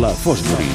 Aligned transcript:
La 0.00 0.08
Fosbury. 0.10 0.66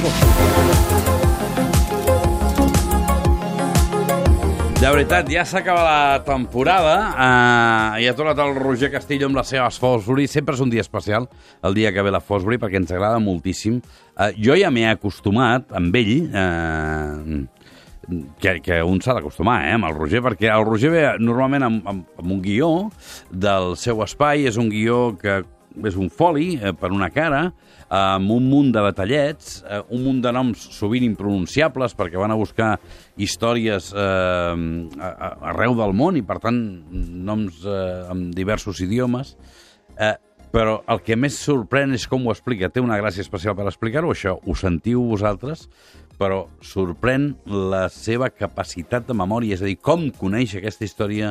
De 4.80 4.88
veritat, 4.88 5.28
ja 5.28 5.42
s'acaba 5.44 5.82
la 5.84 6.22
temporada 6.24 6.94
eh, 7.10 8.04
i 8.04 8.08
ha 8.08 8.14
tornat 8.16 8.40
el 8.40 8.54
Roger 8.56 8.88
Castillo 8.94 9.28
amb 9.28 9.36
les 9.36 9.52
seves 9.52 9.76
Fosbury. 9.82 10.24
Sempre 10.30 10.56
és 10.56 10.62
un 10.64 10.72
dia 10.72 10.80
especial, 10.80 11.28
el 11.66 11.76
dia 11.76 11.92
que 11.92 12.04
ve 12.06 12.14
la 12.14 12.22
Fosbury, 12.24 12.56
perquè 12.62 12.80
ens 12.80 12.94
agrada 12.96 13.20
moltíssim. 13.20 13.82
Eh, 14.16 14.30
jo 14.40 14.56
ja 14.56 14.72
m'he 14.72 14.88
acostumat 14.88 15.68
amb 15.76 16.00
ell, 16.00 16.16
eh, 16.32 17.44
que, 18.40 18.56
que 18.64 18.80
un 18.80 19.04
s'ha 19.04 19.18
d'acostumar, 19.18 19.60
eh, 19.68 19.76
amb 19.76 19.90
el 19.90 20.00
Roger, 20.00 20.24
perquè 20.30 20.48
el 20.54 20.64
Roger 20.64 20.96
ve 20.96 21.06
normalment 21.20 21.68
amb, 21.68 21.88
amb, 21.92 22.08
amb 22.24 22.36
un 22.38 22.40
guió 22.46 22.74
del 23.30 23.74
seu 23.76 24.00
espai, 24.06 24.48
és 24.48 24.56
un 24.56 24.72
guió 24.72 25.10
que 25.20 25.42
és 25.86 25.96
un 25.96 26.10
foli 26.10 26.54
eh, 26.58 26.72
per 26.76 26.90
una 26.94 27.10
cara, 27.14 27.44
eh, 27.46 27.84
amb 27.96 28.32
un 28.34 28.48
munt 28.50 28.70
de 28.74 28.82
detallets, 28.88 29.60
eh, 29.62 29.82
un 29.94 30.04
munt 30.06 30.22
de 30.24 30.32
noms 30.34 30.64
sovint 30.76 31.06
impronunciables 31.06 31.94
perquè 31.98 32.18
van 32.20 32.34
a 32.34 32.38
buscar 32.38 32.72
històries 33.20 33.92
eh, 33.94 34.56
arreu 35.52 35.76
del 35.78 35.94
món 35.96 36.18
i, 36.18 36.24
per 36.26 36.40
tant, 36.42 36.58
noms 36.90 37.62
eh, 37.64 37.78
amb 38.10 38.34
diversos 38.36 38.82
idiomes. 38.84 39.36
Eh, 40.00 40.16
però 40.50 40.80
el 40.90 40.98
que 41.06 41.14
més 41.14 41.36
sorprèn 41.38 41.94
és 41.94 42.08
com 42.10 42.26
ho 42.26 42.32
explica. 42.34 42.70
Té 42.72 42.82
una 42.82 42.98
gràcia 42.98 43.22
especial 43.22 43.54
per 43.54 43.68
explicar-ho, 43.70 44.10
això 44.10 44.34
ho 44.42 44.56
sentiu 44.58 45.04
vosaltres, 45.12 45.68
però 46.18 46.42
sorprèn 46.64 47.30
la 47.46 47.86
seva 47.94 48.28
capacitat 48.34 49.06
de 49.06 49.16
memòria, 49.16 49.54
és 49.54 49.62
a 49.62 49.68
dir, 49.68 49.78
com 49.78 50.08
coneix 50.18 50.56
aquesta 50.58 50.84
història, 50.84 51.30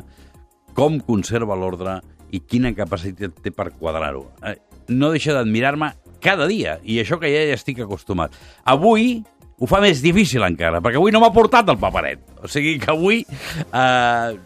com 0.77 1.01
conserva 1.03 1.57
l'ordre 1.59 1.99
i 2.31 2.41
quina 2.41 2.73
capacitat 2.77 3.41
té 3.43 3.51
per 3.55 3.69
quadrar-ho. 3.71 4.25
Eh, 4.45 4.55
no 4.89 5.11
deixa 5.13 5.35
d'admirar-me 5.37 5.93
cada 6.23 6.47
dia, 6.49 6.79
i 6.83 6.99
això 7.01 7.19
que 7.19 7.31
ja 7.31 7.45
hi 7.47 7.53
estic 7.55 7.81
acostumat. 7.85 8.35
Avui 8.67 9.21
ho 9.59 9.67
fa 9.67 9.81
més 9.83 10.01
difícil 10.03 10.43
encara, 10.47 10.79
perquè 10.83 10.99
avui 10.99 11.13
no 11.15 11.21
m'ha 11.23 11.33
portat 11.35 11.69
el 11.71 11.79
paperet. 11.79 12.21
O 12.43 12.49
sigui 12.51 12.77
que 12.79 12.91
avui, 12.93 13.23
eh, 13.25 14.37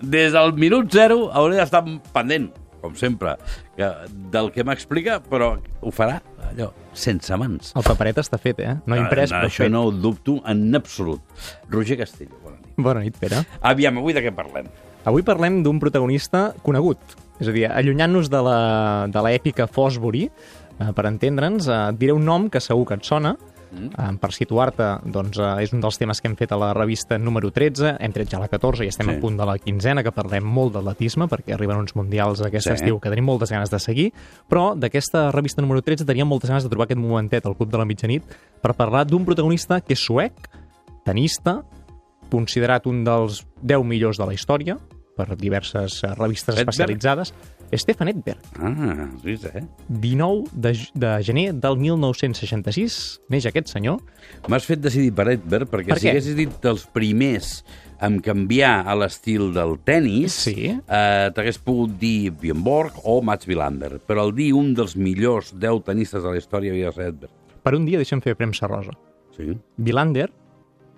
des 0.00 0.32
del 0.32 0.54
minut 0.56 0.92
zero, 0.92 1.28
hauré 1.32 1.58
d'estar 1.60 1.84
pendent, 2.14 2.50
com 2.80 2.94
sempre, 2.96 3.36
que, 3.76 3.88
del 4.32 4.50
que 4.52 4.64
m'explica, 4.64 5.18
però 5.24 5.54
ho 5.56 5.92
farà 5.92 6.18
allò, 6.50 6.70
sense 6.92 7.36
mans. 7.40 7.72
El 7.76 7.84
paperet 7.86 8.20
està 8.20 8.40
fet, 8.40 8.60
eh? 8.60 8.76
No 8.86 8.98
imprès, 9.00 9.32
no, 9.32 9.40
però 9.40 9.52
això 9.52 9.64
fet. 9.64 9.72
no 9.72 9.86
ho 9.86 9.92
dubto 9.92 10.38
en 10.48 10.66
absolut. 10.76 11.20
Roger 11.72 11.98
Castillo, 12.00 12.36
bona 12.42 12.58
nit. 12.60 12.72
Bona 12.76 13.04
nit, 13.04 13.16
Pere. 13.20 13.44
Aviam, 13.64 14.00
avui 14.00 14.16
de 14.16 14.24
què 14.24 14.32
parlem? 14.36 14.68
Avui 15.04 15.24
parlem 15.24 15.62
d'un 15.64 15.80
protagonista 15.80 16.50
conegut. 16.64 17.16
És 17.40 17.48
a 17.48 17.52
dir, 17.52 17.66
allunyant-nos 17.66 18.30
de 18.30 18.42
la- 18.42 19.06
de 19.10 19.18
l'èpica 19.18 19.66
Fosbury, 19.66 20.30
eh, 20.78 20.92
per 20.94 21.06
entendre'ns, 21.06 21.66
eh, 21.68 21.90
et 21.90 21.98
diré 21.98 22.12
un 22.12 22.24
nom 22.24 22.48
que 22.48 22.60
segur 22.60 22.86
que 22.86 22.94
et 22.94 23.02
sona, 23.04 23.36
eh, 23.74 24.16
per 24.20 24.30
situar-te, 24.32 25.10
doncs, 25.10 25.38
eh, 25.38 25.62
és 25.64 25.72
un 25.72 25.80
dels 25.80 25.98
temes 25.98 26.20
que 26.20 26.28
hem 26.28 26.36
fet 26.36 26.52
a 26.52 26.56
la 26.56 26.72
revista 26.72 27.18
número 27.18 27.50
13, 27.50 27.96
hem 27.98 28.12
tret 28.12 28.28
ja 28.30 28.38
la 28.38 28.46
14 28.46 28.84
i 28.84 28.88
estem 28.88 29.08
Sí. 29.08 29.16
a 29.16 29.20
punt 29.20 29.36
de 29.36 29.44
la 29.44 29.58
quinzena, 29.58 30.04
que 30.04 30.12
parlem 30.12 30.44
molt 30.44 30.74
d'atletisme, 30.74 31.26
perquè 31.26 31.54
arriben 31.54 31.76
uns 31.76 31.96
mundials 31.96 32.40
aquest 32.40 32.68
Sí. 32.68 32.72
estiu 32.72 33.00
que 33.00 33.10
tenim 33.10 33.24
moltes 33.24 33.50
ganes 33.50 33.68
de 33.70 33.78
seguir, 33.80 34.12
però 34.48 34.78
d'aquesta 34.78 35.32
revista 35.32 35.60
número 35.60 35.82
13 35.82 36.04
teníem 36.04 36.28
moltes 36.28 36.50
ganes 36.50 36.62
de 36.62 36.68
trobar 36.68 36.84
aquest 36.84 37.00
momentet 37.00 37.44
al 37.46 37.56
Club 37.56 37.70
de 37.70 37.78
la 37.78 37.84
Mitjanit 37.84 38.22
per 38.62 38.74
parlar 38.74 39.06
d'un 39.06 39.24
protagonista 39.24 39.80
que 39.80 39.94
és 39.94 40.00
suec, 40.00 40.32
tenista, 41.04 41.64
considerat 42.30 42.86
un 42.86 43.04
dels 43.04 43.44
10 43.60 43.84
millors 43.84 44.16
de 44.18 44.26
la 44.26 44.34
història 44.34 44.78
per 45.16 45.36
diverses 45.38 46.00
eh, 46.04 46.12
revistes 46.18 46.54
Edberg? 46.56 46.68
especialitzades, 46.74 47.34
Stefan 47.74 48.08
Edberg. 48.12 48.38
Ah, 48.60 49.08
has 49.14 49.22
vist, 49.24 49.46
eh? 49.50 49.64
19 49.88 50.44
de, 50.52 50.72
de 50.94 51.12
gener 51.26 51.46
del 51.54 51.76
1966 51.80 52.98
neix 53.32 53.46
aquest 53.50 53.72
senyor. 53.72 53.98
M'has 54.50 54.66
fet 54.68 54.82
decidir 54.84 55.12
per 55.16 55.28
Edberg, 55.32 55.68
perquè 55.72 55.94
Per 55.94 55.98
si 56.02 56.10
haguessis 56.12 56.36
dit 56.38 56.52
dels 56.62 56.84
primers 56.94 57.64
en 58.04 58.18
canviar 58.22 58.82
a 58.90 58.94
l'estil 58.98 59.52
del 59.54 59.78
tennis, 59.86 60.34
Sí. 60.50 60.68
eh, 60.76 61.30
t'hagués 61.34 61.58
pogut 61.62 61.94
dir 61.98 62.30
Björn 62.32 62.62
Borg 62.66 62.98
o 63.04 63.20
Mats 63.22 63.46
Wilander, 63.48 63.98
però 64.06 64.26
el 64.28 64.34
dir 64.36 64.52
un 64.54 64.74
dels 64.76 64.96
millors 64.96 65.54
10 65.56 65.82
tenistes 65.86 66.22
de 66.22 66.30
la 66.30 66.36
història 66.38 66.72
havia 66.74 66.90
de 66.90 66.98
ser 66.98 67.08
Edberg. 67.14 67.32
Per 67.64 67.74
un 67.78 67.86
dia 67.86 67.96
deixem 67.98 68.20
fer 68.20 68.34
premsa 68.36 68.68
rosa. 68.68 68.92
Sí? 69.36 69.54
Vilander 69.78 70.28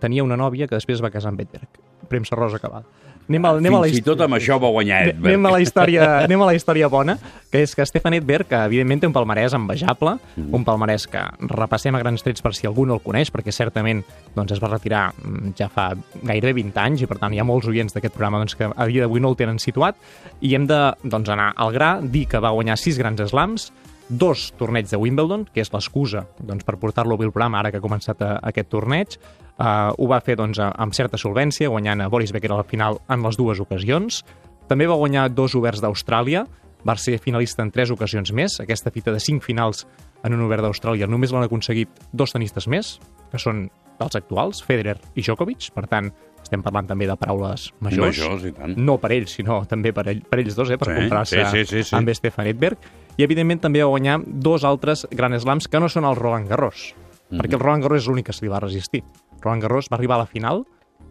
tenia 0.03 0.25
una 0.25 0.37
nòvia 0.37 0.67
que 0.67 0.75
després 0.75 1.01
va 1.01 1.11
casar 1.15 1.31
amb 1.33 1.41
Edberg. 1.41 1.79
Premsa 2.09 2.39
rosa 2.39 2.61
acabada. 2.61 2.87
Anem 3.27 3.43
a, 3.43 3.51
anem 3.59 3.75
a 3.75 3.79
la 3.83 3.87
Fins 3.91 3.99
i 3.99 4.05
tot 4.07 4.21
amb 4.23 4.37
això 4.37 4.55
va 4.63 4.69
guanyar 4.71 5.01
Edberg. 5.09 5.33
Anem 5.33 5.47
a, 5.49 5.51
la 5.57 5.59
història, 5.59 6.05
anem 6.23 6.43
a 6.45 6.47
la 6.47 6.53
història 6.55 6.87
bona, 6.87 7.17
que 7.51 7.59
és 7.65 7.73
que 7.75 7.83
Stefan 7.89 8.15
Edberg, 8.15 8.47
que 8.47 8.61
evidentment 8.69 9.03
té 9.03 9.09
un 9.09 9.15
palmarès 9.17 9.57
envejable, 9.59 10.13
Mm. 10.37 10.53
un 10.55 10.65
palmarès 10.65 11.09
que 11.11 11.23
repassem 11.51 11.97
a 11.97 11.99
grans 11.99 12.23
trets 12.23 12.43
per 12.45 12.53
si 12.55 12.69
algú 12.69 12.85
no 12.87 12.95
el 12.95 13.01
coneix, 13.03 13.33
perquè 13.35 13.51
certament 13.51 14.05
doncs, 14.37 14.53
es 14.53 14.63
va 14.63 14.69
retirar 14.69 15.09
mm, 15.17 15.57
ja 15.59 15.67
fa 15.73 15.89
gairebé 16.23 16.53
20 16.61 16.79
anys 16.85 17.03
i 17.03 17.09
per 17.11 17.19
tant 17.19 17.35
hi 17.35 17.41
ha 17.41 17.45
molts 17.49 17.67
oients 17.67 17.97
d'aquest 17.97 18.15
programa 18.15 18.39
doncs, 18.45 18.55
que 18.55 18.71
a 18.71 18.87
dia 18.87 19.03
d'avui 19.03 19.19
no 19.25 19.33
el 19.33 19.37
tenen 19.41 19.59
situat 19.59 19.97
i 20.41 20.55
hem 20.55 20.69
de 20.71 20.79
doncs, 21.03 21.29
anar 21.33 21.51
al 21.57 21.75
gra, 21.75 21.97
dir 22.03 22.29
que 22.31 22.39
va 22.39 22.55
guanyar 22.55 22.79
6 22.79 22.99
grans 23.03 23.27
slams, 23.27 23.73
dos 24.09 24.53
torneigs 24.59 24.91
de 24.91 24.97
Wimbledon, 25.01 25.47
que 25.53 25.61
és 25.65 25.73
l'excusa 25.73 26.27
doncs, 26.39 26.63
per 26.65 26.77
portar-lo 26.79 27.17
al 27.17 27.25
programa 27.33 27.59
ara 27.59 27.73
que 27.73 27.79
ha 27.81 27.85
començat 27.85 28.21
a, 28.23 28.37
aquest 28.43 28.69
torneig. 28.71 29.17
Uh, 29.57 29.91
ho 29.99 30.07
va 30.07 30.21
fer 30.21 30.37
doncs, 30.37 30.59
a- 30.61 30.71
amb 30.79 30.95
certa 30.95 31.19
solvència, 31.19 31.69
guanyant 31.73 32.05
a 32.05 32.09
Boris 32.13 32.31
Becker 32.33 32.53
a 32.53 32.61
la 32.61 32.65
final 32.69 33.01
en 33.09 33.23
les 33.25 33.37
dues 33.37 33.59
ocasions. 33.61 34.23
També 34.69 34.87
va 34.87 34.95
guanyar 34.99 35.29
dos 35.35 35.55
oberts 35.59 35.81
d'Austràlia, 35.83 36.45
va 36.87 36.95
ser 36.97 37.19
finalista 37.19 37.63
en 37.65 37.73
tres 37.75 37.91
ocasions 37.91 38.31
més. 38.33 38.61
Aquesta 38.63 38.93
fita 38.95 39.11
de 39.11 39.19
cinc 39.19 39.43
finals 39.43 39.87
en 40.23 40.35
un 40.35 40.45
obert 40.47 40.63
d'Austràlia 40.63 41.09
només 41.11 41.33
l'han 41.33 41.47
aconseguit 41.49 41.89
dos 42.13 42.31
tenistes 42.35 42.69
més, 42.71 42.99
que 43.33 43.39
són 43.43 43.67
dels 43.99 44.17
actuals, 44.19 44.63
Federer 44.65 44.99
i 45.15 45.23
Djokovic. 45.23 45.71
Per 45.75 45.87
tant, 45.91 46.11
estem 46.43 46.63
parlant 46.63 46.87
també 46.87 47.07
de 47.09 47.17
paraules 47.19 47.73
majors. 47.81 48.19
Majors, 48.21 48.45
i 48.45 48.53
tant. 48.53 48.77
No 48.79 48.99
per 49.03 49.11
ells, 49.17 49.33
sinó 49.35 49.61
també 49.67 49.93
per, 49.93 50.07
ell, 50.13 50.23
per 50.23 50.39
ells 50.41 50.55
dos, 50.55 50.71
eh, 50.71 50.79
per 50.79 50.93
Sí, 50.93 51.01
comparar-se 51.01 51.45
sí, 51.45 51.65
sí, 51.65 51.65
sí, 51.67 51.83
sí. 51.91 51.97
amb 51.97 52.11
Stefan 52.15 52.47
Edberg. 52.47 52.79
I, 53.17 53.25
evidentment, 53.25 53.61
també 53.65 53.83
va 53.83 53.89
guanyar 53.91 54.21
dos 54.27 54.63
altres 54.65 55.07
Grand 55.11 55.35
Slams 55.41 55.67
que 55.69 55.81
no 55.81 55.89
són 55.89 56.05
el 56.05 56.17
Roland 56.17 56.49
Garros, 56.49 56.95
Mhm. 57.31 57.41
perquè 57.41 57.55
el 57.55 57.61
Roland 57.61 57.83
Garros 57.83 58.03
és 58.03 58.09
l'únic 58.09 58.27
que 58.27 58.33
se 58.33 58.45
li 58.45 58.49
va 58.49 58.61
resistir. 58.61 59.03
Roland 59.43 59.63
Garros 59.63 59.89
va 59.91 59.97
arribar 59.97 60.17
a 60.17 60.19
la 60.19 60.27
final, 60.27 60.65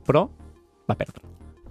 però 0.06 0.30
va 0.90 0.96
perdre. 0.96 1.22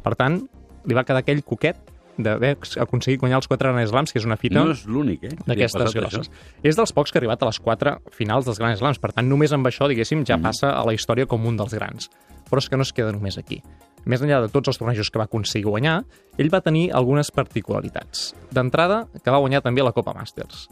Per 0.03 0.15
tant, 0.17 0.43
li 0.85 0.95
va 0.95 1.05
quedar 1.05 1.21
aquell 1.23 1.43
coquet 1.43 1.77
d'haver 2.19 2.57
aconseguit 2.81 3.21
guanyar 3.21 3.39
els 3.43 3.49
quatre 3.49 3.71
Grand 3.73 3.89
Slams, 3.89 4.13
que 4.13 4.19
és 4.19 4.25
una 4.25 4.37
fita 4.37 4.55
No 4.63 4.71
és 4.73 4.85
l'únic, 4.87 5.25
eh? 5.25 5.37
d'aquestes 5.47 5.95
grosses. 5.95 6.29
això. 6.29 6.33
És 6.63 6.77
dels 6.77 6.93
pocs 6.93 7.11
que 7.13 7.19
ha 7.19 7.21
arribat 7.21 7.43
a 7.43 7.47
les 7.47 7.59
quatre 7.61 7.99
finals 8.13 8.45
dels 8.45 8.59
Grand 8.59 8.79
Slams, 8.79 8.99
per 8.99 9.13
tant, 9.13 9.27
només 9.29 9.53
amb 9.53 9.67
això, 9.67 9.89
diguéssim, 9.89 10.25
ja 10.25 10.39
passa 10.39 10.71
a 10.77 10.85
la 10.85 10.95
història 10.95 11.27
com 11.27 11.45
un 11.47 11.57
dels 11.57 11.75
grans. 11.75 12.11
Però 12.51 12.59
és 12.59 12.69
que 12.69 12.77
no 12.77 12.83
es 12.83 12.93
queda 12.93 13.11
només 13.13 13.39
aquí. 13.39 13.63
Més 14.05 14.21
enllà 14.21 14.43
de 14.43 14.49
tots 14.53 14.69
els 14.69 14.77
tornejos 14.79 15.09
que 15.11 15.19
va 15.19 15.25
aconseguir 15.25 15.65
guanyar, 15.65 16.05
ell 16.39 16.53
va 16.53 16.61
tenir 16.61 16.91
algunes 16.93 17.31
particularitats. 17.33 18.35
D'entrada, 18.53 19.09
que 19.25 19.31
va 19.31 19.39
guanyar 19.41 19.63
també 19.63 19.83
la 19.83 19.93
Copa 19.93 20.13
Masters. 20.13 20.69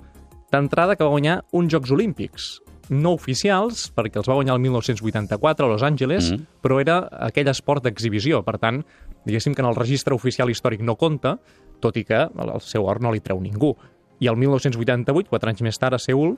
D'entrada, 0.53 0.97
que 0.97 1.05
va 1.05 1.11
guanyar 1.11 1.45
uns 1.53 1.73
Jocs 1.73 1.91
Olímpics, 1.91 2.61
no 2.91 3.15
oficials, 3.17 3.87
perquè 3.97 4.19
els 4.21 4.29
va 4.29 4.35
guanyar 4.37 4.55
el 4.59 4.61
1984 4.61 5.65
a 5.65 5.69
Los 5.71 5.83
Angeles, 5.83 6.31
Mhm. 6.33 6.47
però 6.63 6.79
era 6.81 7.09
aquell 7.25 7.49
esport 7.49 7.83
d'exhibició. 7.85 8.43
Per 8.45 8.59
tant, 8.59 8.85
diguéssim 9.25 9.55
que 9.55 9.62
en 9.62 9.69
el 9.71 9.78
registre 9.78 10.15
oficial 10.15 10.50
històric 10.50 10.83
no 10.83 10.97
compta, 11.00 11.37
tot 11.83 11.97
i 11.99 12.05
que 12.06 12.25
el 12.27 12.55
seu 12.62 12.87
or 12.87 13.03
no 13.03 13.12
li 13.12 13.21
treu 13.21 13.41
ningú. 13.43 13.75
I 14.22 14.31
el 14.31 14.38
1988, 14.38 15.28
quatre 15.31 15.50
anys 15.50 15.62
més 15.66 15.78
tard, 15.78 15.99
a 15.99 16.03
Seul, 16.03 16.37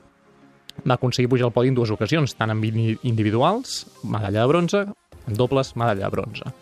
va 0.83 0.97
aconseguir 0.97 1.29
pujar 1.29 1.47
al 1.47 1.53
podi 1.55 1.71
en 1.71 1.77
dues 1.77 1.93
ocasions, 1.93 2.33
tant 2.35 2.51
en 2.51 2.63
individuals, 2.63 3.85
medalla 4.03 4.41
de 4.41 4.47
bronze, 4.47 4.85
en 5.27 5.37
dobles, 5.37 5.75
medalla 5.75 6.05
de 6.05 6.13
bronze. 6.13 6.55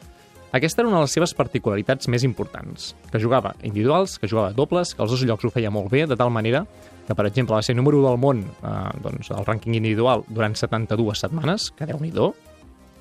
Aquesta 0.54 0.84
era 0.84 0.90
una 0.90 1.00
de 1.00 1.08
les 1.08 1.16
seves 1.16 1.34
particularitats 1.34 2.08
més 2.14 2.24
importants, 2.28 2.92
que 3.10 3.20
jugava 3.20 3.56
individuals, 3.64 4.20
que 4.22 4.30
jugava 4.30 4.54
dobles, 4.54 4.94
que 4.94 5.02
els 5.02 5.10
dos 5.16 5.24
llocs 5.26 5.48
ho 5.48 5.50
feia 5.50 5.72
molt 5.74 5.90
bé, 5.90 6.04
de 6.06 6.18
tal 6.20 6.30
manera 6.30 6.62
que, 7.08 7.16
per 7.16 7.26
exemple, 7.26 7.56
va 7.56 7.64
ser 7.66 7.74
número 7.76 7.98
1 8.04 8.12
del 8.12 8.20
món 8.22 8.44
eh, 8.46 8.74
doncs, 9.02 9.32
al 9.34 9.48
rànquing 9.48 9.80
individual 9.80 10.22
durant 10.30 10.54
72 10.54 11.26
setmanes, 11.26 11.72
que 11.74 11.90
déu 11.90 11.98
nhi 12.04 12.14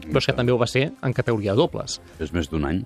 però 0.08 0.20
és 0.20 0.28
que 0.28 0.34
també 0.36 0.52
ho 0.54 0.58
va 0.60 0.68
ser 0.70 0.88
en 0.90 1.14
categoria 1.16 1.54
de 1.54 1.62
dobles. 1.62 1.98
És 2.22 2.32
més 2.34 2.50
d'un 2.50 2.66
any. 2.68 2.82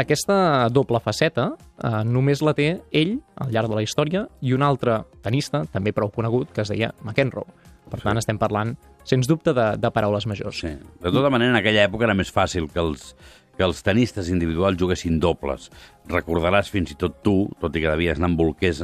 Aquesta 0.00 0.68
doble 0.72 1.00
faceta 1.04 1.50
eh, 1.52 2.02
només 2.06 2.42
la 2.44 2.54
té 2.56 2.68
ell 2.92 3.16
al 3.42 3.54
llarg 3.54 3.72
de 3.72 3.78
la 3.80 3.84
història 3.86 4.26
i 4.40 4.54
un 4.56 4.64
altre 4.66 5.00
tenista, 5.24 5.64
també 5.72 5.94
prou 5.96 6.12
conegut, 6.14 6.52
que 6.54 6.64
es 6.64 6.72
deia 6.72 6.92
McEnroe. 7.04 7.46
Per 7.86 8.00
tant, 8.02 8.18
estem 8.18 8.38
parlant, 8.38 8.74
sens 9.06 9.28
dubte, 9.30 9.54
de, 9.54 9.66
de 9.78 9.90
paraules 9.94 10.26
majors. 10.26 10.62
Sí. 10.64 10.72
De 11.02 11.12
tota 11.14 11.30
manera, 11.30 11.54
en 11.54 11.60
aquella 11.60 11.84
època 11.86 12.08
era 12.08 12.16
més 12.18 12.32
fàcil 12.34 12.66
que 12.72 12.82
els, 12.82 13.12
que 13.56 13.64
els 13.66 13.82
tenistes 13.86 14.30
individuals 14.32 14.78
juguessin 14.80 15.20
dobles. 15.22 15.70
Recordaràs 16.10 16.70
fins 16.72 16.92
i 16.92 16.98
tot 16.98 17.20
tu, 17.22 17.36
tot 17.62 17.76
i 17.76 17.84
que 17.84 17.92
devies 17.92 18.18
anar 18.18 18.32
amb 18.32 18.42
bolquers 18.42 18.82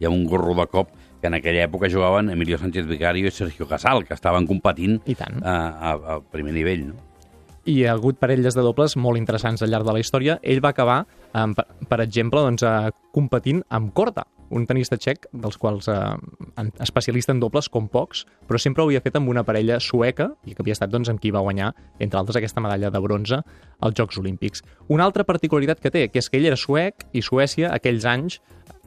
i 0.00 0.06
amb 0.06 0.14
un 0.14 0.24
gorro 0.30 0.54
de 0.60 0.68
cop, 0.70 0.94
que 1.24 1.30
en 1.32 1.38
aquella 1.38 1.64
època 1.64 1.88
jugaven 1.88 2.28
Emilio 2.28 2.58
Sánchez 2.60 2.84
Vicario 2.84 3.30
i 3.30 3.32
Sergio 3.32 3.64
Casal, 3.64 4.04
que 4.04 4.12
estaven 4.12 4.44
competint 4.44 4.98
I 5.08 5.14
tant. 5.16 5.40
a, 5.40 5.54
a, 5.72 5.92
a 5.94 6.16
primer 6.20 6.52
nivell, 6.52 6.90
no? 6.90 6.98
I 7.64 7.78
hi 7.78 7.86
ha 7.88 7.94
hagut 7.96 8.18
parelles 8.20 8.52
de 8.52 8.60
dobles 8.60 8.92
molt 9.00 9.16
interessants 9.16 9.64
al 9.64 9.72
llarg 9.72 9.88
de 9.88 9.94
la 9.96 10.02
història. 10.02 10.36
Ell 10.44 10.60
va 10.60 10.74
acabar, 10.74 10.98
eh, 11.32 11.46
per, 11.56 11.64
per 11.88 12.00
exemple, 12.04 12.42
doncs, 12.44 12.66
eh, 12.68 12.92
competint 13.16 13.62
amb 13.72 13.94
corda, 13.96 14.26
un 14.52 14.66
tenista 14.68 14.98
txec 15.00 15.30
dels 15.32 15.56
quals 15.56 15.88
eh, 15.88 15.96
especialista 16.84 17.32
en 17.32 17.40
dobles 17.40 17.70
com 17.72 17.88
pocs, 17.88 18.26
però 18.44 18.60
sempre 18.60 18.84
ho 18.84 18.90
havia 18.90 19.00
fet 19.00 19.16
amb 19.16 19.32
una 19.32 19.46
parella 19.48 19.78
sueca 19.80 20.28
i 20.44 20.52
que 20.52 20.60
havia 20.60 20.76
estat 20.76 20.92
doncs, 20.92 21.08
amb 21.08 21.22
qui 21.24 21.32
va 21.32 21.40
guanyar, 21.40 21.70
entre 22.04 22.20
altres, 22.20 22.36
aquesta 22.36 22.60
medalla 22.60 22.92
de 22.92 23.00
bronze 23.00 23.40
als 23.80 23.96
Jocs 23.96 24.20
Olímpics. 24.20 24.60
Una 24.92 25.08
altra 25.08 25.24
particularitat 25.24 25.80
que 25.80 25.94
té, 25.94 26.10
que 26.12 26.20
és 26.20 26.28
que 26.28 26.36
ell 26.36 26.50
era 26.52 26.60
suec 26.60 27.08
i 27.16 27.24
Suècia 27.24 27.72
aquells 27.72 28.04
anys 28.04 28.42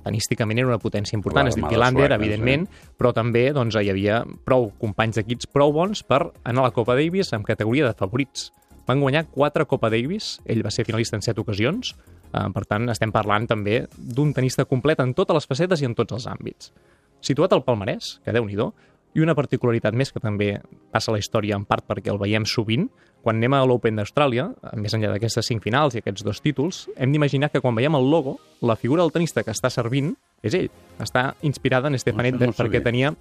tenísticament 0.07 0.62
era 0.63 0.71
una 0.71 0.80
potència 0.81 1.18
important, 1.18 1.45
La 1.45 1.54
es 1.54 1.57
diu 1.57 1.65
armada 1.65 1.75
Philander, 1.75 2.07
sueca, 2.07 2.19
evidentment, 2.21 2.68
però 2.98 3.13
també 3.15 3.45
doncs, 3.56 3.77
hi 3.77 3.92
havia 3.94 4.24
prou 4.48 4.71
companys 4.81 5.19
d'equips 5.19 5.51
prou 5.54 5.75
bons 5.75 6.04
per 6.07 6.24
anar 6.44 6.63
a 6.63 6.69
la 6.69 6.75
Copa 6.75 6.98
Davis 6.98 7.33
en 7.38 7.45
categoria 7.48 7.89
de 7.89 7.95
favorits. 7.98 8.51
Van 8.88 9.01
guanyar 9.04 9.25
quatre 9.27 9.65
Copa 9.68 9.92
Davis, 9.92 10.38
ell 10.48 10.63
va 10.63 10.71
ser 10.71 10.88
finalista 10.88 11.19
en 11.19 11.25
set 11.25 11.39
ocasions, 11.39 11.94
eh, 12.31 12.48
per 12.56 12.63
tant 12.65 12.88
estem 12.89 13.12
parlant 13.12 13.48
també 13.50 13.81
d'un 13.98 14.31
tenista 14.33 14.65
complet 14.65 15.01
en 15.04 15.13
totes 15.13 15.36
les 15.42 15.50
facetes 15.50 15.83
i 15.83 15.89
en 15.89 15.95
tots 15.95 16.15
els 16.15 16.27
àmbits. 16.31 16.71
Situat 17.19 17.51
al 17.53 17.65
palmarès, 17.65 18.18
que 18.24 18.31
déu 18.31 18.45
nhi 18.45 18.56
i 19.18 19.24
una 19.25 19.34
particularitat 19.38 19.96
més 19.98 20.12
que 20.14 20.22
també 20.22 20.52
passa 20.94 21.10
a 21.10 21.16
la 21.16 21.22
història 21.22 21.58
en 21.58 21.66
part 21.66 21.88
perquè 21.90 22.12
el 22.14 22.19
veiem 22.22 22.46
sovint, 22.46 22.86
quan 23.25 23.40
anem 23.40 23.56
a 23.58 23.64
l'Open 23.66 23.98
d'Austràlia, 23.98 24.46
més 24.78 24.94
enllà 24.94 25.10
d'aquestes 25.16 25.50
cinc 25.50 25.66
finals 25.66 25.98
i 25.98 26.04
aquests 26.04 26.24
dos 26.24 26.40
títols, 26.46 26.84
hem 26.96 27.12
d'imaginar 27.12 27.50
que 27.50 27.62
quan 27.64 27.75
veiem 27.75 27.98
el 27.98 28.06
logo, 28.12 28.38
la 28.62 28.78
figura 28.78 29.02
del 29.02 29.12
tenista 29.16 29.44
que 29.44 29.56
està 29.56 29.74
servint 29.74 30.14
és 30.46 30.54
ell. 30.54 30.69
Està 31.02 31.31
inspirada 31.42 31.90
en 31.90 31.98
Stefan 31.98 32.30
Això 32.30 32.38
no 32.38 32.54
sabia. 32.54 32.60
perquè 32.62 32.84
tenia 32.86 33.16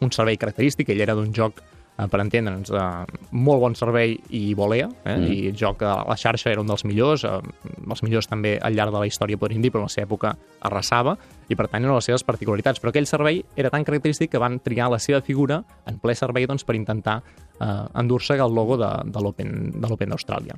un 0.00 0.10
servei 0.10 0.36
característic, 0.36 0.90
ell 0.90 1.04
era 1.06 1.14
d'un 1.14 1.32
joc 1.32 1.62
per 2.08 2.20
entendre'ns, 2.22 2.70
eh, 2.70 3.18
molt 3.32 3.60
bon 3.60 3.74
servei 3.74 4.14
i 4.36 4.54
volea, 4.54 4.88
eh? 5.04 5.16
Mm. 5.16 5.26
i 5.32 5.48
el 5.50 5.56
joc 5.58 5.82
a 5.82 5.96
la 6.08 6.16
xarxa 6.16 6.52
era 6.52 6.62
un 6.62 6.70
dels 6.70 6.84
millors, 6.84 7.24
eh, 7.24 7.40
els 7.88 8.02
millors 8.06 8.28
també 8.30 8.56
al 8.62 8.74
llarg 8.74 8.94
de 8.94 9.02
la 9.02 9.08
història 9.10 9.38
podríem 9.38 9.62
dir, 9.62 9.72
però 9.72 9.82
en 9.82 9.90
la 9.90 9.94
seva 9.94 10.06
època 10.06 10.34
arrasava, 10.60 11.16
i 11.48 11.56
per 11.56 11.66
tant 11.68 11.82
eren 11.82 11.94
les 11.94 12.06
seves 12.06 12.24
particularitats. 12.24 12.80
Però 12.80 12.90
aquell 12.94 13.08
servei 13.10 13.42
era 13.56 13.70
tan 13.70 13.84
característic 13.84 14.30
que 14.30 14.38
van 14.38 14.60
triar 14.60 14.90
la 14.90 14.98
seva 14.98 15.20
figura 15.20 15.62
en 15.86 15.98
ple 15.98 16.14
servei 16.14 16.46
doncs, 16.46 16.64
per 16.64 16.76
intentar 16.78 17.20
eh, 17.60 17.66
endur-se 17.94 18.38
el 18.38 18.54
logo 18.54 18.78
de, 18.80 18.90
de 19.10 19.20
l'Open 19.24 20.14
d'Austràlia. 20.14 20.56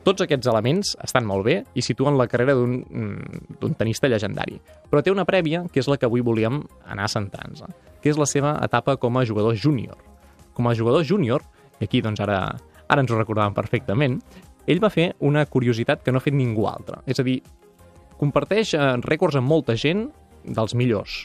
Tots 0.00 0.24
aquests 0.24 0.48
elements 0.48 0.94
estan 1.04 1.26
molt 1.28 1.44
bé 1.44 1.58
i 1.76 1.82
situen 1.84 2.16
la 2.16 2.26
carrera 2.30 2.54
d'un 2.56 2.78
mm, 2.80 3.74
tenista 3.76 4.08
llegendari. 4.08 4.56
Però 4.88 5.04
té 5.04 5.12
una 5.12 5.26
prèvia, 5.28 5.66
que 5.68 5.82
és 5.82 5.90
la 5.92 5.98
que 6.00 6.08
avui 6.08 6.24
volíem 6.24 6.62
anar 6.88 7.10
centrant-nos, 7.12 7.68
que 8.00 8.08
és 8.08 8.20
la 8.20 8.28
seva 8.28 8.56
etapa 8.64 8.96
com 8.96 9.20
a 9.20 9.26
jugador 9.28 9.58
júnior. 9.60 10.09
Com 10.60 10.68
a 10.68 10.76
jugador 10.76 11.06
júnior, 11.08 11.40
i 11.80 11.86
aquí 11.88 12.02
doncs 12.04 12.20
ara, 12.20 12.42
ara 12.84 13.00
ens 13.00 13.08
ho 13.08 13.16
recordàvem 13.16 13.54
perfectament, 13.56 14.18
ell 14.68 14.82
va 14.82 14.90
fer 14.92 15.14
una 15.24 15.46
curiositat 15.48 16.02
que 16.04 16.12
no 16.12 16.20
ha 16.20 16.24
fet 16.26 16.36
ningú 16.36 16.66
altre. 16.68 16.98
És 17.08 17.16
a 17.16 17.24
dir, 17.24 17.38
comparteix 18.20 18.74
eh, 18.76 18.88
rècords 19.06 19.38
amb 19.40 19.48
molta 19.48 19.72
gent 19.80 20.10
dels 20.44 20.76
millors, 20.76 21.22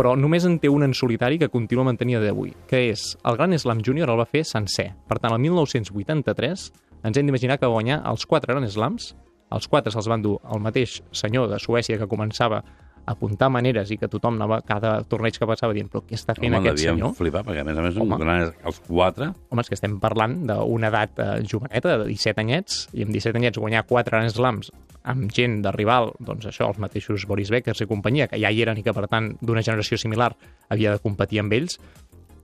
però 0.00 0.14
només 0.16 0.46
en 0.48 0.56
té 0.62 0.70
un 0.72 0.86
en 0.86 0.96
solitari 0.96 1.36
que 1.36 1.50
continua 1.52 1.84
mantenint 1.84 2.24
d'avui, 2.24 2.54
que 2.70 2.86
és 2.94 3.04
el 3.28 3.36
Gran 3.36 3.52
Slam 3.60 3.84
Júnior 3.84 4.08
el 4.08 4.22
va 4.22 4.24
fer 4.24 4.46
sencer. 4.48 4.94
Per 5.04 5.20
tant, 5.20 5.36
el 5.36 5.44
1983 5.44 6.70
ens 7.04 7.20
hem 7.20 7.28
d'imaginar 7.28 7.60
que 7.60 7.68
va 7.68 7.76
guanyar 7.76 8.00
els 8.08 8.24
quatre 8.24 8.56
Gran 8.56 8.64
Slams, 8.64 9.12
els 9.52 9.68
quatre 9.68 9.92
se'ls 9.92 10.08
van 10.08 10.24
dur 10.24 10.38
el 10.48 10.64
mateix 10.64 11.02
senyor 11.12 11.52
de 11.52 11.60
Suècia 11.60 12.00
que 12.00 12.08
començava 12.08 12.62
apuntar 13.10 13.48
maneres 13.52 13.90
i 13.90 13.96
que 13.98 14.08
tothom 14.10 14.36
anava, 14.38 14.60
cada 14.66 14.92
torneig 15.10 15.36
que 15.38 15.46
passava 15.48 15.74
dient 15.76 15.88
però 15.90 16.02
què 16.06 16.14
està 16.18 16.36
fent 16.38 16.52
Home, 16.54 16.60
aquest 16.68 16.84
senyor? 16.84 17.12
flipar, 17.18 17.42
perquè 17.46 17.64
a 17.64 17.66
més 17.66 17.78
a 17.78 17.82
més 17.84 17.96
Home. 17.98 18.14
Home. 18.20 18.36
els 18.70 18.78
quatre... 18.86 19.32
Home, 19.50 19.64
és 19.64 19.68
que 19.72 19.78
estem 19.78 19.98
parlant 20.02 20.36
d'una 20.48 20.88
edat 20.92 21.18
eh, 21.18 21.28
joveneta, 21.50 21.96
de 22.04 22.06
17 22.12 22.40
anyets, 22.44 22.84
i 22.94 23.04
amb 23.06 23.12
17 23.16 23.36
anyets 23.42 23.58
guanyar 23.58 23.82
4 23.88 24.10
Grand 24.14 24.30
Slams 24.34 24.70
amb 25.10 25.30
gent 25.32 25.62
de 25.64 25.70
rival, 25.72 26.10
doncs 26.20 26.44
això, 26.50 26.66
els 26.68 26.78
mateixos 26.78 27.24
Boris 27.26 27.48
Beckers 27.50 27.80
i 27.80 27.86
companyia, 27.88 28.26
que 28.28 28.36
ja 28.38 28.50
hi 28.52 28.60
eren 28.62 28.76
i 28.76 28.82
que, 28.84 28.92
per 28.92 29.06
tant, 29.08 29.30
d'una 29.40 29.62
generació 29.64 29.96
similar 29.96 30.34
havia 30.68 30.92
de 30.92 31.00
competir 31.00 31.40
amb 31.40 31.54
ells, 31.56 31.78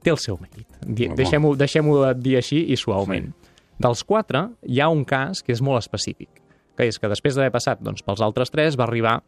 té 0.02 0.10
el 0.14 0.16
seu 0.22 0.38
mèrit. 0.40 0.64
Di- 0.80 1.10
Home. 1.10 1.18
Deixem-ho 1.20 1.52
deixem 1.60 1.90
dir 2.24 2.36
així 2.40 2.62
i 2.72 2.78
suaument. 2.80 3.28
Dels 3.76 4.00
quatre, 4.08 4.46
hi 4.64 4.80
ha 4.80 4.88
un 4.88 5.04
cas 5.04 5.42
que 5.44 5.52
és 5.52 5.60
molt 5.60 5.82
específic, 5.82 6.30
que 6.78 6.86
és 6.88 6.96
que 6.98 7.10
després 7.12 7.36
d'haver 7.36 7.52
passat 7.52 7.82
doncs, 7.84 8.00
pels 8.06 8.22
altres 8.24 8.48
tres, 8.54 8.78
va 8.80 8.86
arribar 8.88 9.18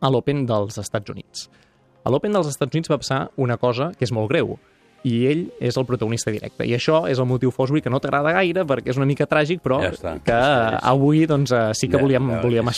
a 0.00 0.10
l'Open 0.12 0.44
dels 0.48 0.78
Estats 0.78 1.10
Units. 1.10 1.48
A 2.06 2.10
l'Open 2.12 2.32
dels 2.36 2.48
Estats 2.48 2.74
Units 2.74 2.90
va 2.92 2.98
passar 3.02 3.20
una 3.36 3.56
cosa 3.58 3.92
que 3.98 4.04
és 4.06 4.12
molt 4.14 4.30
greu, 4.30 4.56
i 5.06 5.26
ell 5.30 5.42
és 5.62 5.76
el 5.78 5.86
protagonista 5.86 6.32
directe. 6.34 6.66
I 6.66 6.74
això 6.74 7.04
és 7.10 7.20
el 7.22 7.28
motiu 7.30 7.52
Fosbury 7.54 7.82
que 7.84 7.90
no 7.92 8.00
t'agrada 8.02 8.32
gaire 8.34 8.64
perquè 8.66 8.90
és 8.94 8.98
una 8.98 9.06
mica 9.06 9.26
tràgic, 9.30 9.62
però 9.62 9.78
Ja 9.84 9.92
està. 9.94 10.14
que 10.24 10.38
avui 10.82 11.26
doncs, 11.30 11.52
eh, 11.52 11.74
sí 11.74 11.88
que 11.88 11.96
Ja, 11.96 12.02
volíem, 12.02 12.30
ja, 12.30 12.40
volíem 12.42 12.66
ja. 12.66 12.70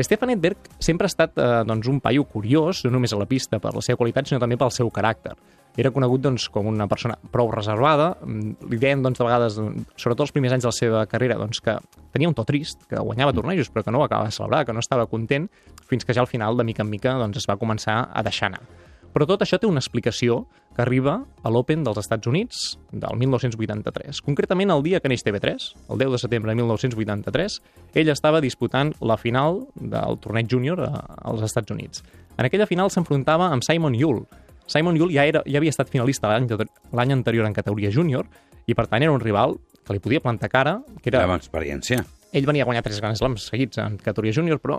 Stefan 0.00 0.30
Edberg 0.32 0.70
sempre 0.80 1.04
ha 1.04 1.10
estat 1.10 1.36
eh, 1.36 1.48
doncs, 1.68 1.88
un 1.90 2.00
paio 2.00 2.24
curiós, 2.24 2.80
no 2.86 2.94
només 2.94 3.12
a 3.12 3.18
la 3.20 3.26
pista 3.28 3.60
per 3.60 3.74
la 3.76 3.82
seva 3.84 3.98
qualitat, 4.00 4.28
sinó 4.28 4.40
també 4.40 4.56
pel 4.56 4.72
seu 4.72 4.88
caràcter. 4.88 5.34
Era 5.76 5.92
conegut 5.92 6.20
doncs, 6.24 6.46
com 6.52 6.66
una 6.68 6.86
persona 6.88 7.18
prou 7.32 7.50
reservada. 7.52 8.10
Mm, 8.24 8.70
Li 8.72 8.78
deien 8.80 9.04
doncs, 9.04 9.20
de 9.20 9.26
vegades, 9.26 9.58
sobretot 9.96 10.26
els 10.26 10.32
primers 10.32 10.56
anys 10.56 10.64
de 10.64 10.70
la 10.70 10.76
seva 10.76 11.04
carrera, 11.08 11.36
doncs, 11.40 11.60
que 11.64 11.76
tenia 12.12 12.28
un 12.28 12.36
to 12.36 12.44
trist, 12.48 12.86
que 12.88 13.00
guanyava 13.00 13.34
tornejos 13.36 13.68
però 13.72 13.84
que 13.84 13.92
no 13.92 14.00
ho 14.00 14.06
acabava 14.06 14.32
de 14.32 14.36
celebrar, 14.36 14.64
que 14.68 14.76
no 14.76 14.84
estava 14.84 15.06
content, 15.08 15.48
fins 15.88 16.08
que 16.08 16.16
ja 16.16 16.24
al 16.24 16.30
final, 16.30 16.56
de 16.56 16.64
mica 16.64 16.84
en 16.84 16.92
mica, 16.92 17.16
doncs, 17.20 17.40
es 17.44 17.48
va 17.48 17.60
començar 17.60 18.06
a 18.12 18.24
deixar 18.24 18.48
anar. 18.52 18.64
Però 19.12 19.28
tot 19.28 19.44
això 19.44 19.58
té 19.60 19.68
una 19.68 19.80
explicació 19.80 20.46
que 20.76 20.82
arriba 20.82 21.18
a 21.42 21.50
l'Open 21.52 21.82
dels 21.84 21.98
Estats 22.00 22.26
Units 22.26 22.62
del 22.90 23.18
1983. 23.20 24.22
Concretament, 24.24 24.72
el 24.72 24.82
dia 24.84 25.00
que 25.00 25.10
neix 25.12 25.24
TV3, 25.24 25.66
el 25.92 26.00
10 26.00 26.14
de 26.14 26.20
setembre 26.22 26.52
de 26.52 26.60
1983, 26.62 27.58
ell 28.00 28.12
estava 28.12 28.40
disputant 28.40 28.94
la 29.00 29.18
final 29.20 29.66
del 29.74 30.16
torneig 30.22 30.48
júnior 30.50 30.84
als 30.86 31.44
Estats 31.44 31.70
Units. 31.74 32.04
En 32.38 32.48
aquella 32.48 32.68
final 32.70 32.90
s'enfrontava 32.90 33.50
amb 33.52 33.64
Simon 33.66 33.94
Yule. 33.98 34.24
Simon 34.66 34.96
Yule 34.96 35.12
ja, 35.12 35.26
era, 35.28 35.42
ja 35.44 35.60
havia 35.60 35.72
estat 35.74 35.90
finalista 35.92 36.30
l'any 36.32 37.12
anterior 37.12 37.46
en 37.46 37.52
categoria 37.52 37.92
júnior 37.92 38.28
i, 38.66 38.74
per 38.74 38.86
tant, 38.86 39.02
era 39.02 39.12
un 39.12 39.20
rival 39.20 39.58
que 39.82 39.96
li 39.96 40.00
podia 40.00 40.22
plantar 40.22 40.48
cara, 40.48 40.76
que 41.02 41.10
era 41.10 41.24
Amb 41.26 41.34
experiència. 41.34 42.04
ell 42.32 42.46
venia 42.46 42.62
a 42.62 42.68
guanyar 42.68 42.84
tres 42.86 43.00
grans 43.02 43.18
slams 43.18 43.48
seguits 43.50 43.80
en 43.82 43.98
categoria 43.98 44.32
júnior, 44.32 44.60
però 44.62 44.78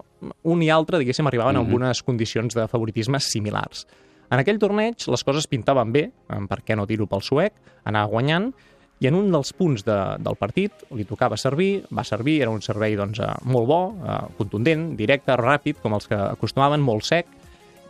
un 0.50 0.64
i 0.64 0.72
altre, 0.74 0.98
diguéssim, 1.02 1.28
arribaven 1.28 1.60
amb 1.60 1.76
unes 1.76 2.02
condicions 2.02 2.56
de 2.56 2.66
favoritisme 2.72 3.20
similars. 3.22 3.86
En 4.34 4.42
aquell 4.42 4.58
torneig 4.58 5.06
les 5.14 5.24
coses 5.26 5.46
pintaven 5.50 5.92
bé, 5.94 6.08
eh, 6.10 6.44
per 6.50 6.64
què 6.66 6.78
no 6.78 6.88
dir-ho 6.90 7.06
pel 7.10 7.22
suec, 7.22 7.54
anava 7.86 8.10
guanyant, 8.10 8.50
i 9.04 9.10
en 9.10 9.18
un 9.20 9.30
dels 9.34 9.52
punts 9.54 9.84
de, 9.86 9.98
del 10.24 10.38
partit 10.40 10.86
li 10.96 11.06
tocava 11.06 11.38
servir, 11.38 11.84
va 11.92 12.06
servir, 12.08 12.40
era 12.42 12.54
un 12.54 12.64
servei 12.66 12.96
doncs, 12.98 13.20
eh, 13.22 13.30
molt 13.46 13.70
bo, 13.70 13.80
eh, 13.94 14.20
contundent, 14.40 14.94
directe, 14.98 15.38
ràpid, 15.38 15.82
com 15.84 15.98
els 16.00 16.10
que 16.10 16.18
acostumaven, 16.18 16.82
molt 16.82 17.06
sec, 17.06 17.30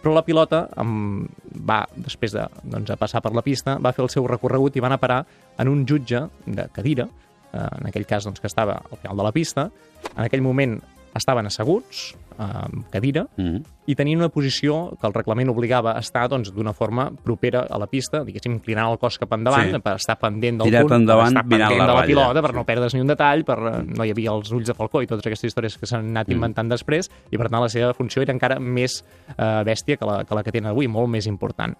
però 0.04 0.18
la 0.18 0.25
pilota 0.28 0.66
va, 0.75 1.78
després 1.95 2.34
de 2.36 2.44
doncs, 2.63 2.90
de 2.90 2.98
passar 3.00 3.22
per 3.24 3.31
la 3.31 3.44
pista, 3.45 3.78
va 3.80 3.94
fer 3.95 4.04
el 4.04 4.12
seu 4.12 4.25
recorregut 4.28 4.76
i 4.76 4.83
va 4.83 4.90
anar 4.90 4.97
a 5.00 5.04
parar 5.04 5.19
en 5.64 5.69
un 5.71 5.85
jutge 5.88 6.26
de 6.44 6.66
cadira, 6.76 7.07
eh, 7.54 7.68
en 7.80 7.88
aquell 7.88 8.06
cas 8.09 8.28
doncs, 8.28 8.42
que 8.44 8.52
estava 8.52 8.81
al 8.83 9.00
final 9.00 9.21
de 9.21 9.23
la 9.30 9.31
pista. 9.31 9.69
En 10.18 10.26
aquell 10.26 10.44
moment 10.44 10.76
estaven 11.15 11.45
asseguts, 11.45 12.15
amb 12.37 12.87
cadira, 12.89 13.27
Mm 13.37 13.43
-hmm. 13.45 13.63
i 13.85 13.95
tenien 13.95 14.17
una 14.17 14.29
posició 14.29 14.97
que 14.99 15.05
el 15.07 15.13
reglament 15.13 15.49
obligava 15.49 15.91
a 15.95 15.99
estar 15.99 16.27
doncs, 16.29 16.51
d'una 16.53 16.73
forma 16.73 17.11
propera 17.23 17.67
a 17.69 17.77
la 17.77 17.85
pista, 17.87 18.23
diguéssim, 18.23 18.53
inclinant 18.53 18.89
el 18.91 18.97
cos 18.97 19.19
cap 19.19 19.31
endavant, 19.33 19.71
Sí. 19.71 19.79
per 19.79 19.95
estar 19.95 20.17
pendent 20.17 20.57
del 20.57 20.67
Tirat 20.69 20.81
punt, 20.83 20.93
endavant, 20.95 21.33
per 21.33 21.37
estar 21.37 21.49
pendent 21.49 21.69
la 21.69 21.69
de 21.69 21.77
la 21.77 21.85
ratlla. 22.01 22.05
pilota, 22.07 22.41
per 22.41 22.51
Sí. 22.51 22.55
no 22.55 22.63
perdre's 22.65 22.93
ni 22.95 23.01
un 23.01 23.07
detall, 23.07 23.43
per, 23.45 23.57
eh, 23.59 23.83
no 23.85 24.03
hi 24.03 24.09
havia 24.11 24.31
els 24.31 24.51
ulls 24.51 24.65
de 24.67 24.73
falcó 24.73 25.01
i 25.03 25.07
totes 25.07 25.25
aquestes 25.27 25.53
històries 25.53 25.77
que 25.77 25.85
s'han 25.85 26.05
anat 26.05 26.29
inventant 26.29 26.69
després, 26.69 27.09
i 27.31 27.37
per 27.37 27.49
tant 27.49 27.61
la 27.61 27.69
seva 27.69 27.93
funció 27.93 28.21
era 28.23 28.33
encara 28.33 28.59
més 28.59 29.03
eh, 29.37 29.63
bèstia 29.63 29.97
que 29.97 30.05
la, 30.05 30.23
que 30.23 30.33
la 30.35 30.43
que 30.43 30.51
tenen 30.51 30.71
avui, 30.71 30.87
molt 30.87 31.09
més 31.09 31.27
important. 31.27 31.75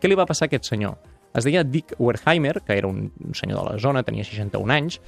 Què 0.00 0.08
li 0.08 0.14
va 0.14 0.26
passar 0.26 0.44
a 0.44 0.46
aquest 0.46 0.64
senyor? 0.64 0.96
Es 1.34 1.44
deia 1.44 1.64
Dick 1.64 1.94
Werheimer, 1.98 2.62
que 2.64 2.78
era 2.78 2.86
un 2.88 3.10
senyor 3.32 3.64
de 3.64 3.72
la 3.72 3.78
zona, 3.78 4.02
tenia 4.02 4.24
61 4.24 4.70
anys, 4.70 5.00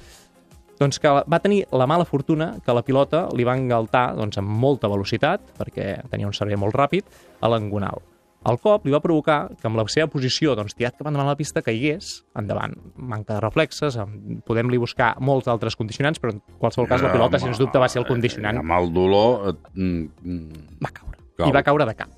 doncs 0.79 0.99
que 0.99 1.09
va 1.11 1.39
tenir 1.43 1.65
la 1.75 1.85
mala 1.87 2.05
fortuna 2.07 2.53
que 2.65 2.73
la 2.73 2.83
pilota 2.87 3.27
li 3.35 3.43
va 3.43 3.57
engaltar 3.59 4.13
doncs, 4.15 4.37
amb 4.39 4.49
molta 4.49 4.87
velocitat, 4.87 5.41
perquè 5.59 5.97
tenia 6.09 6.27
un 6.29 6.33
servei 6.33 6.55
molt 6.57 6.75
ràpid, 6.75 7.03
a 7.41 7.49
l'engonal. 7.51 7.99
El 8.47 8.55
cop 8.63 8.85
li 8.87 8.93
va 8.93 9.01
provocar 9.03 9.49
que 9.59 9.67
amb 9.67 9.75
la 9.75 9.83
seva 9.91 10.07
posició 10.07 10.53
doncs, 10.55 10.71
tirat 10.73 10.95
cap 10.95 11.09
endavant 11.09 11.27
a 11.27 11.33
la 11.33 11.35
pista 11.35 11.59
caigués 11.61 12.21
endavant. 12.39 12.71
Manca 12.95 13.35
de 13.35 13.41
reflexes, 13.43 13.97
em- 13.99 14.39
podem-li 14.47 14.79
buscar 14.79 15.17
molts 15.19 15.49
altres 15.51 15.75
condicionants, 15.75 16.21
però 16.23 16.31
en 16.31 16.39
qualsevol 16.57 16.87
cas 16.87 17.03
la 17.03 17.11
pilota, 17.11 17.37
sens 17.39 17.59
dubte, 17.59 17.77
va 17.77 17.89
ser 17.91 17.99
el 17.99 18.07
condicionant. 18.07 18.61
Amb 18.63 18.71
el 18.77 18.93
dolor... 18.95 19.57
mm, 19.73 20.07
mm, 20.23 20.63
Va 20.81 20.93
caure. 20.95 21.17
Cau. 21.35 21.49
I 21.49 21.51
va 21.51 21.63
caure 21.63 21.85
de 21.85 21.95
cap. 21.99 22.09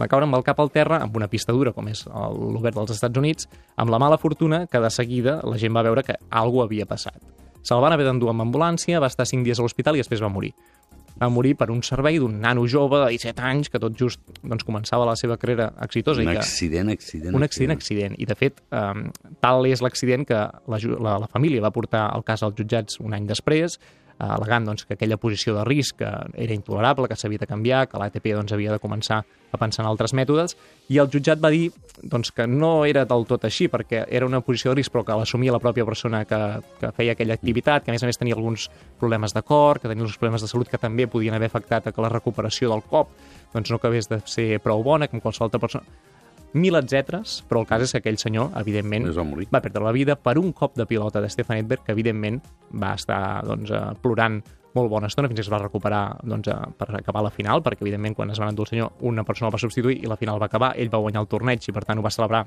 Va 0.00 0.06
caure 0.08 0.24
amb 0.24 0.36
el 0.38 0.44
cap 0.46 0.58
al 0.62 0.70
terra, 0.70 1.02
amb 1.02 1.16
una 1.16 1.28
pista 1.28 1.52
dura, 1.52 1.72
com 1.74 1.88
és 1.88 2.06
l'Obert 2.06 2.76
dels 2.76 2.92
Estats 2.94 3.18
Units, 3.18 3.48
amb 3.76 3.90
la 3.90 3.98
mala 3.98 4.16
fortuna 4.16 4.66
que 4.66 4.80
de 4.80 4.90
seguida 4.94 5.40
la 5.44 5.58
gent 5.58 5.74
va 5.76 5.82
veure 5.82 6.04
que 6.06 6.16
alguna 6.30 6.64
havia 6.64 6.86
passat. 6.86 7.20
Se'l 7.68 7.84
van 7.84 7.92
haver 7.92 8.06
d'endur 8.08 8.32
amb 8.32 8.46
ambulància, 8.46 9.00
va 9.02 9.10
estar 9.12 9.26
5 9.28 9.44
dies 9.44 9.58
a 9.60 9.64
l'hospital 9.64 9.98
i 9.98 10.02
després 10.02 10.22
va 10.24 10.30
morir. 10.32 10.54
Va 11.18 11.28
morir 11.34 11.56
per 11.58 11.66
un 11.74 11.80
servei 11.82 12.20
d'un 12.22 12.36
nano 12.40 12.62
jove 12.70 13.00
de 13.02 13.08
17 13.16 13.42
anys 13.42 13.68
que 13.72 13.80
tot 13.82 13.96
just 13.98 14.22
doncs, 14.38 14.64
començava 14.64 15.06
la 15.08 15.16
seva 15.18 15.36
carrera 15.36 15.72
exitosa. 15.84 16.22
un 16.22 16.30
i 16.30 16.36
que, 16.36 16.44
accident, 16.44 16.92
accident, 16.94 17.34
un 17.34 17.42
accident, 17.42 17.74
accident. 17.74 18.14
I, 18.16 18.28
de 18.30 18.36
fet, 18.38 18.62
eh, 18.70 19.32
tal 19.42 19.66
és 19.66 19.82
l'accident 19.82 20.24
que 20.28 20.38
la, 20.38 20.80
la, 21.08 21.16
la 21.26 21.30
família 21.32 21.64
va 21.64 21.74
portar 21.74 22.06
el 22.14 22.24
cas 22.24 22.46
als 22.46 22.56
jutjats 22.60 23.02
un 23.02 23.18
any 23.18 23.26
després, 23.26 23.80
al·legant 24.18 24.66
doncs, 24.66 24.84
que 24.84 24.96
aquella 24.96 25.18
posició 25.20 25.54
de 25.54 25.64
risc 25.66 26.00
que 26.02 26.08
era 26.34 26.54
intolerable, 26.54 27.08
que 27.08 27.16
s'havia 27.16 27.38
de 27.38 27.46
canviar, 27.46 27.86
que 27.88 27.98
l'ATP 28.00 28.32
doncs, 28.34 28.52
havia 28.52 28.72
de 28.74 28.80
començar 28.82 29.22
a 29.48 29.56
pensar 29.56 29.84
en 29.84 29.88
altres 29.88 30.12
mètodes, 30.12 30.56
i 30.92 30.98
el 30.98 31.08
jutjat 31.08 31.40
va 31.40 31.50
dir 31.54 31.70
doncs, 32.02 32.32
que 32.34 32.46
no 32.50 32.84
era 32.84 33.06
del 33.08 33.24
tot 33.30 33.46
així, 33.48 33.68
perquè 33.72 34.04
era 34.10 34.26
una 34.26 34.42
posició 34.44 34.72
de 34.72 34.80
risc, 34.80 34.92
però 34.92 35.04
que 35.06 35.16
l'assumia 35.16 35.54
la 35.54 35.62
pròpia 35.62 35.86
persona 35.88 36.24
que, 36.28 36.40
que 36.80 36.92
feia 36.98 37.14
aquella 37.16 37.38
activitat, 37.38 37.84
que 37.84 37.94
a 37.94 37.96
més 37.96 38.04
a 38.04 38.10
més 38.10 38.20
tenia 38.20 38.36
alguns 38.36 38.68
problemes 39.00 39.32
de 39.36 39.42
cor, 39.46 39.80
que 39.80 39.88
tenia 39.88 40.02
alguns 40.02 40.18
problemes 40.18 40.44
de 40.44 40.50
salut 40.50 40.68
que 40.68 40.82
també 40.82 41.06
podien 41.06 41.38
haver 41.38 41.48
afectat 41.52 41.86
a 41.86 41.94
que 41.94 42.04
la 42.04 42.12
recuperació 42.12 42.74
del 42.74 42.84
cop 42.84 43.14
doncs, 43.54 43.70
no 43.70 43.78
acabés 43.78 44.10
de 44.10 44.20
ser 44.28 44.58
prou 44.60 44.82
bona, 44.84 45.08
com 45.08 45.22
qualsevol 45.22 45.48
altra 45.48 45.62
persona 45.62 46.07
mil 46.52 46.78
etcèteres, 46.78 47.42
però 47.48 47.62
el 47.62 47.68
cas 47.68 47.84
és 47.84 47.92
que 47.92 48.00
aquell 48.02 48.18
senyor, 48.20 48.52
evidentment, 48.56 49.08
va 49.52 49.60
perdre 49.60 49.84
la 49.84 49.92
vida 49.92 50.16
per 50.16 50.38
un 50.38 50.52
cop 50.52 50.76
de 50.76 50.86
pilota 50.86 51.20
de 51.20 51.28
Stefan 51.28 51.58
Edberg, 51.60 51.84
que 51.84 51.92
evidentment 51.92 52.40
va 52.72 52.94
estar 52.94 53.44
doncs, 53.44 53.70
eh, 53.70 53.82
plorant 54.02 54.40
molt 54.74 54.90
bona 54.90 55.08
estona 55.08 55.28
fins 55.28 55.40
que 55.40 55.46
es 55.46 55.52
va 55.52 55.60
recuperar 55.60 56.02
doncs, 56.22 56.48
eh, 56.48 56.56
per 56.76 56.88
acabar 56.96 57.22
la 57.22 57.30
final, 57.34 57.62
perquè 57.62 57.82
evidentment 57.82 58.14
quan 58.14 58.30
es 58.30 58.40
va 58.40 58.48
endur 58.48 58.66
el 58.66 58.72
senyor 58.72 58.92
una 59.00 59.24
persona 59.24 59.48
el 59.48 59.54
va 59.54 59.58
substituir 59.58 59.98
i 60.02 60.10
la 60.10 60.16
final 60.16 60.40
va 60.40 60.46
acabar, 60.46 60.74
ell 60.76 60.92
va 60.92 61.02
guanyar 61.04 61.24
el 61.24 61.28
torneig 61.28 61.68
i 61.68 61.72
per 61.72 61.84
tant 61.84 61.98
ho 61.98 62.02
va 62.02 62.14
celebrar 62.14 62.46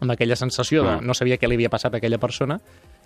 amb 0.00 0.12
aquella 0.12 0.36
sensació 0.36 0.84
de 0.84 1.00
no 1.00 1.14
sabia 1.14 1.38
què 1.38 1.48
li 1.48 1.56
havia 1.56 1.72
passat 1.72 1.94
a 1.94 1.96
aquella 1.98 2.18
persona 2.18 2.60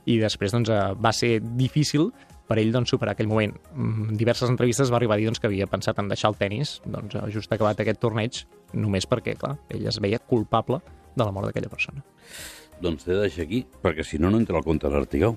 i 0.07 0.19
després 0.21 0.55
doncs, 0.55 0.71
eh, 0.71 0.93
va 0.97 1.13
ser 1.13 1.39
difícil 1.41 2.11
per 2.51 2.59
ell 2.59 2.73
doncs, 2.75 2.91
superar 2.91 3.15
aquell 3.15 3.31
moment. 3.31 3.53
En 3.79 4.17
diverses 4.19 4.51
entrevistes 4.51 4.91
va 4.91 4.99
arribar 4.99 5.17
a 5.17 5.21
dir 5.21 5.29
doncs, 5.29 5.41
que 5.43 5.47
havia 5.51 5.69
pensat 5.71 6.01
en 6.03 6.09
deixar 6.11 6.33
el 6.33 6.39
tennis 6.41 6.79
doncs, 6.85 7.15
eh, 7.15 7.27
just 7.35 7.53
acabat 7.53 7.83
aquest 7.83 8.01
torneig 8.03 8.45
només 8.73 9.07
perquè, 9.07 9.37
clar, 9.39 9.57
ell 9.71 9.87
es 9.87 10.01
veia 10.03 10.19
culpable 10.19 10.81
de 11.15 11.25
la 11.25 11.31
mort 11.35 11.51
d'aquella 11.51 11.71
persona. 11.71 12.03
Doncs 12.81 13.05
t'he 13.05 13.15
de 13.15 13.23
deixar 13.27 13.45
aquí, 13.45 13.65
perquè 13.83 14.05
si 14.07 14.19
no, 14.19 14.31
no 14.33 14.41
entra 14.41 14.57
al 14.57 14.65
compte 14.65 14.89
de 14.89 14.95
l'Artigau. 14.97 15.37